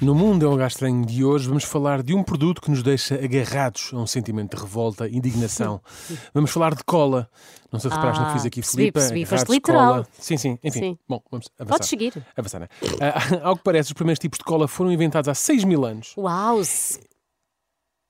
[0.00, 2.82] No Mundo é um Lugar Estranho de hoje vamos falar de um produto que nos
[2.82, 5.78] deixa agarrados a um sentimento de revolta, indignação.
[6.32, 7.28] Vamos falar de cola.
[7.70, 8.92] Não sei se reparaste no que fiz aqui, Ah, percebi, Filipe.
[8.94, 9.24] percebi.
[9.26, 9.92] Foste literal.
[9.92, 10.08] cola.
[10.18, 10.58] Sim, sim.
[10.64, 10.98] Enfim, Sim.
[11.06, 11.74] bom, vamos avançar.
[11.76, 12.26] Podes seguir.
[12.34, 12.68] Avançar, né?
[12.98, 16.14] Ah, ao que parece, os primeiros tipos de cola foram inventados há 6 mil anos.
[16.16, 16.60] Uau!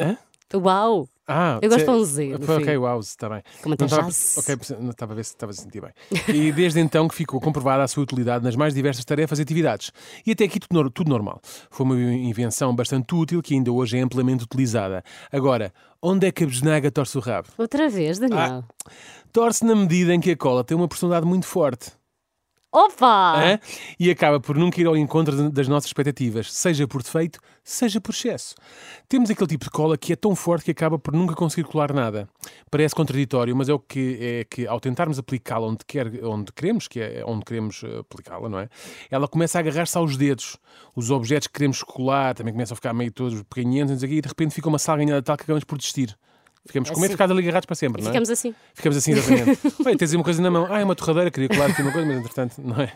[0.00, 0.16] Hã?
[0.54, 1.08] Uau!
[1.26, 3.42] Ah, Eu gosto de um Z, Foi, ok, uau, está bem.
[3.62, 4.38] Como Não até estava- jazz.
[4.38, 5.90] Ok, não estava a ver se estava a sentir bem.
[6.34, 9.92] E desde então que ficou comprovada a sua utilidade nas mais diversas tarefas e atividades.
[10.26, 11.40] E até aqui tudo, tudo normal.
[11.70, 15.04] Foi uma invenção bastante útil que ainda hoje é amplamente utilizada.
[15.30, 15.72] Agora,
[16.02, 17.48] onde é que a besnaga torce o rabo?
[17.56, 18.64] Outra vez, Daniel.
[19.32, 21.92] Torce na medida em que a cola tem uma personalidade muito forte.
[22.74, 23.34] Opa!
[23.36, 23.60] hã?
[24.00, 28.14] E acaba por nunca ir ao encontro das nossas expectativas, seja por defeito, seja por
[28.14, 28.54] excesso.
[29.06, 31.92] Temos aquele tipo de cola que é tão forte que acaba por nunca conseguir colar
[31.92, 32.26] nada.
[32.70, 36.88] Parece contraditório, mas é o que é que ao tentarmos aplicá-la onde, quer, onde queremos,
[36.88, 38.70] que é onde queremos eh, aplicá-la, não é?
[39.10, 40.56] Ela começa a agarrar-se aos dedos.
[40.96, 44.54] Os objetos que queremos colar também começam a ficar meio todos pequeninos e de repente
[44.54, 46.16] fica uma salganhada tal que acabamos por desistir.
[46.66, 47.12] Ficamos com medo de Assim.
[47.14, 48.12] ficar ali agarrados para sempre, não é?
[48.12, 48.54] Ficamos assim.
[48.74, 49.60] Ficamos assim, exatamente.
[49.84, 50.66] Bem, tens aí uma coisa na mão.
[50.70, 52.92] Ah, é uma torradeira, queria colar aqui uma coisa, mas entretanto, não é?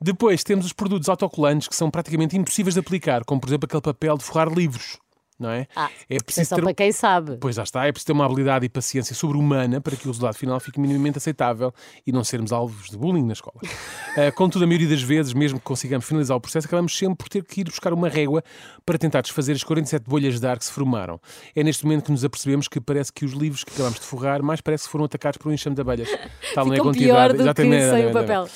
[0.00, 3.80] Depois temos os produtos autocolantes que são praticamente impossíveis de aplicar, como por exemplo aquele
[3.82, 4.98] papel de forrar livros,
[5.42, 5.66] não é?
[5.76, 7.36] Ah, é É só para quem sabe.
[7.40, 10.34] Pois já está, é preciso ter uma habilidade e paciência sobre-humana para que o resultado
[10.34, 11.74] final fique minimamente aceitável
[12.06, 13.60] e não sermos alvos de bullying na escola.
[14.14, 17.30] Ah, contudo, a maioria das vezes, mesmo que consigamos finalizar o processo, acabamos sempre por
[17.30, 18.44] ter que ir buscar uma régua
[18.84, 21.18] para tentar desfazer as 47 bolhas de ar que se formaram.
[21.56, 24.42] É neste momento que nos apercebemos que parece que os livros que acabamos de forrar
[24.42, 26.08] mais parece que foram atacados por um enxame de abelhas.
[26.54, 27.08] Tal não é a quantidade.
[27.08, 28.48] pior do que Exatamente, sem o papel.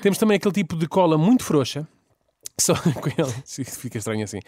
[0.00, 1.86] Temos também aquele tipo de cola muito frouxa.
[2.60, 3.08] São, com
[3.62, 4.38] Isso fica estranho assim.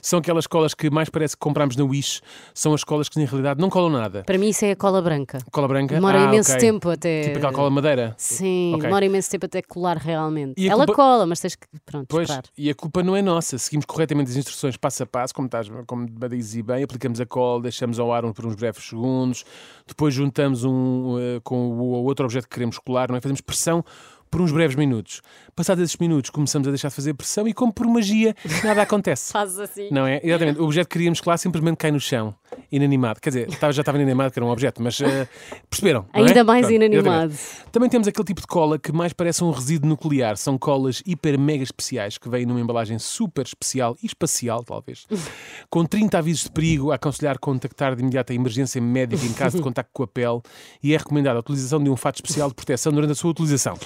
[0.00, 2.20] São aquelas colas que mais parece que compramos na Wish.
[2.54, 4.22] São as colas que na realidade não colam nada.
[4.24, 5.38] Para mim isso é a cola branca.
[5.50, 5.94] Cola branca?
[5.94, 6.60] Demora Ah, imenso ok.
[6.60, 7.22] tempo até.
[7.22, 8.14] Tipo aquela cola madeira?
[8.16, 8.82] Sim, Ok.
[8.84, 10.54] demora imenso tempo até colar realmente.
[10.56, 11.66] E Ela culpa- cola, mas tens que.
[11.84, 12.44] Pronto, Pois, esperar.
[12.56, 13.58] e a culpa não é nossa.
[13.58, 17.62] Seguimos corretamente as instruções passo a passo, como, estás, como dizes bem, aplicamos a cola,
[17.62, 19.44] deixamos ao ar por uns breves segundos,
[19.86, 23.20] depois juntamos um eh, com o o outro objeto que queremos colar, não é?
[23.20, 23.84] Fazemos pressão
[24.30, 25.20] por uns breves minutos.
[25.54, 28.34] Passados esses minutos, começamos a deixar de fazer pressão e, como por magia,
[28.64, 29.32] nada acontece.
[29.32, 29.88] Fazes assim.
[29.90, 30.20] Não é?
[30.22, 30.60] Exatamente.
[30.60, 32.34] O objeto que queríamos colar simplesmente cai no chão,
[32.70, 33.20] inanimado.
[33.20, 35.28] Quer dizer, já estava inanimado, que era um objeto, mas eh,
[35.68, 36.06] perceberam?
[36.12, 36.20] é?
[36.20, 37.32] Ainda mais Pronto, inanimado.
[37.32, 37.70] exatamente.
[37.72, 40.36] Também temos aquele tipo de cola que mais parece um resíduo nuclear.
[40.36, 45.06] São colas hiper mega especiais que vêm numa embalagem super especial e espacial, talvez.
[45.70, 49.56] Com 30 avisos de perigo, a aconselhar contactar de imediato a emergência médica em caso
[49.56, 50.40] de contacto com a pele
[50.82, 53.76] e é recomendada a utilização de um fato especial de proteção durante a sua utilização.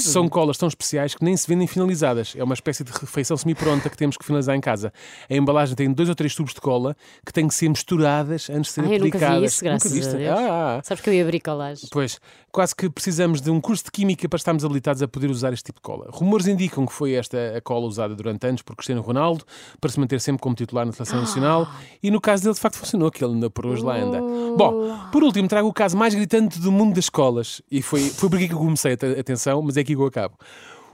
[0.00, 2.34] São colas tão especiais que nem se vendem finalizadas.
[2.36, 4.92] É uma espécie de refeição semi-pronta que temos que finalizar em casa.
[5.28, 7.66] A embalagem tem dois ou três tubos de cola que têm que ser
[7.96, 9.40] misturadas antes de serem Ai, eu nunca aplicadas.
[9.40, 10.14] vi isso, graças Nunca viste?
[10.14, 10.38] a Deus.
[10.38, 10.82] Ah, ah, ah.
[10.84, 11.88] Sabes que eu ia bricolagem.
[11.90, 12.20] Pois,
[12.52, 15.64] quase que precisamos de um curso de química para estarmos habilitados a poder usar este
[15.64, 16.06] tipo de cola.
[16.10, 19.44] Rumores indicam que foi esta a cola usada durante anos por Cristiano Ronaldo
[19.80, 21.68] para se manter sempre como titular na seleção nacional
[22.02, 24.20] e no caso dele de facto funcionou, que ele ainda por hoje lá anda.
[24.56, 28.28] Bom, por último trago o caso mais gritante do mundo das colas e foi, foi
[28.28, 30.34] por aqui que eu comecei, at- atenção, mas é aqui que eu acabo.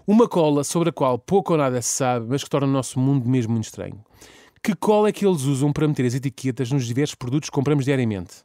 [0.06, 2.98] Uma cola sobre a qual pouco ou nada se sabe, mas que torna o nosso
[2.98, 4.00] mundo mesmo muito estranho.
[4.62, 7.86] Que cola é que eles usam para meter as etiquetas nos diversos produtos que compramos
[7.86, 8.44] diariamente?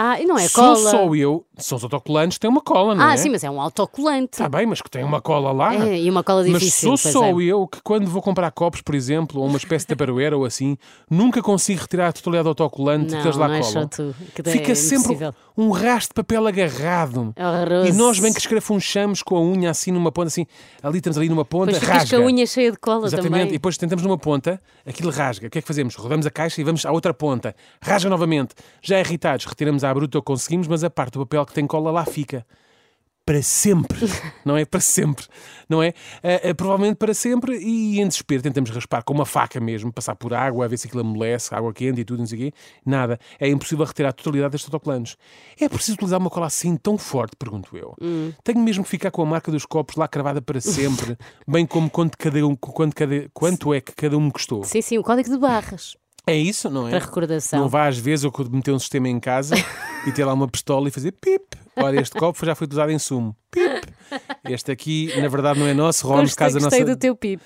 [0.00, 0.90] Ah, e não é Sou cola.
[0.92, 3.16] só eu, são os autocolantes têm uma cola, não ah, é?
[3.16, 4.34] sim, mas é um autocolante.
[4.34, 5.74] Está bem, mas que tem uma cola lá.
[5.74, 6.96] É, e uma cola Mas difícil.
[6.96, 7.42] sou pois só é.
[7.42, 10.78] eu que, quando vou comprar copos, por exemplo, ou uma espécie de taparoeira ou assim,
[11.10, 14.14] nunca consigo retirar a totalidade do autocolante Não, que eles lá não é só tu,
[14.36, 15.34] que Fica é sempre impossível.
[15.56, 17.32] um rastro de papel agarrado.
[17.34, 17.88] É horroroso.
[17.88, 20.46] E nós bem que escrafunchamos com a unha assim numa ponta, assim,
[20.80, 22.16] ali estamos ali numa ponta, ficas rasga.
[22.18, 23.52] com a unha cheia de cola Exatamente, e também.
[23.52, 25.48] depois tentamos numa ponta, aquilo rasga.
[25.48, 25.96] O que é que fazemos?
[25.96, 27.52] Rodamos a caixa e vamos à outra ponta.
[27.82, 28.54] Rasga novamente.
[28.80, 32.04] Já irritados, retiramos à bruta conseguimos, mas a parte do papel que tem cola lá
[32.04, 32.46] fica.
[33.28, 33.98] Para sempre.
[34.42, 34.64] Não é?
[34.64, 35.26] Para sempre.
[35.68, 35.92] Não é?
[36.22, 40.16] Ah, ah, provavelmente para sempre e em desespero tentamos raspar com uma faca mesmo, passar
[40.16, 42.52] por água, a ver se aquilo amolece, água quente e tudo, não sei o quê.
[42.86, 43.20] Nada.
[43.38, 45.18] É impossível retirar a totalidade destes autocolantes.
[45.60, 47.94] É preciso utilizar uma cola assim tão forte, pergunto eu.
[48.42, 51.90] Tenho mesmo que ficar com a marca dos copos lá cravada para sempre, bem como
[51.90, 54.64] quanto, cada um, quanto, cada, quanto é que cada um me custou.
[54.64, 55.98] Sim, sim, o código de barras.
[56.30, 56.90] É isso, não é?
[56.90, 57.60] Para recordação.
[57.60, 59.54] Não vá às vezes eu meter um sistema em casa
[60.06, 61.44] e ter lá uma pistola e fazer pip.
[61.76, 63.36] Olha, este copo já foi usado em sumo.
[63.50, 63.86] Pip.
[64.48, 66.06] Este aqui, na verdade, não é nosso.
[66.06, 66.94] Roubámos de Gostei, casa gostei nossa.
[66.94, 67.40] do teu pip.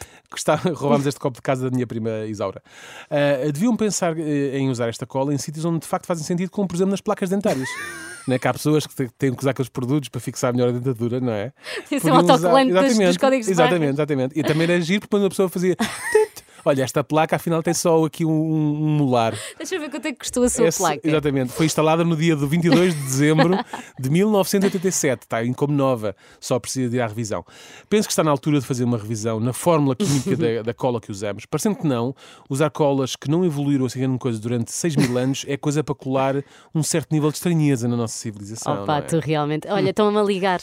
[0.75, 2.63] Roubámos este copo de casa da minha prima Isaura.
[3.11, 6.51] Ah, deviam pensar eh, em usar esta cola em sítios onde de facto fazem sentido,
[6.51, 7.69] como por exemplo nas placas dentárias.
[8.29, 8.39] Né?
[8.39, 11.33] Que há pessoas que têm que usar aqueles produtos para fixar melhor a dentadura, não
[11.33, 11.53] é?
[11.91, 13.51] Isso é um usar- autocolante dos- códigos de.
[13.53, 14.39] Exatamente, exatamente.
[14.39, 15.75] E também era giro porque quando a pessoa fazia.
[16.65, 19.35] Olha, esta placa afinal tem só aqui um, um molar.
[19.59, 21.01] Deixa eu ver quanto é que custou a sua Esse- placa.
[21.03, 21.53] Exatamente.
[21.53, 23.57] Foi instalada no dia do 22 de dezembro
[23.99, 25.23] de 1987.
[25.23, 27.45] Está em como nova, só precisa de ir à revisão.
[27.89, 31.01] Penso que está na altura de fazer uma revisão na fórmula química da, da cola
[31.01, 31.47] que usamos.
[31.47, 32.15] Parecendo que não,
[32.49, 35.95] usar colas que não evoluíram assim grande coisa durante 6 mil anos é coisa para
[35.95, 36.43] colar
[36.75, 38.83] um certo nível de estranheza na nossa civilização.
[38.83, 39.01] Opa, é?
[39.03, 39.69] tu realmente.
[39.69, 40.61] Olha, estão-me a ligar.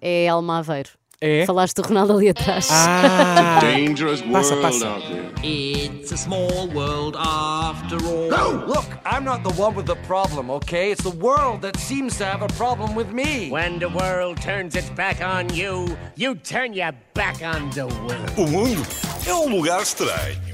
[0.00, 0.90] É Elma Aveiro.
[1.26, 1.46] É?
[1.46, 2.68] Falaste do Ronaldo ali atrás.
[2.70, 3.58] Ah!
[3.64, 4.86] Dangerous Passa, world passa.
[4.86, 5.32] out there.
[5.42, 8.28] It's a small world after all.
[8.66, 10.90] Look, I'm not the one with the problem, okay?
[10.90, 13.48] It's the world that seems to have a problem with me.
[13.48, 18.30] When the world turns its back on you, you turn your back on the world.
[18.36, 18.82] O mundo
[19.26, 20.53] é um lugar estranho.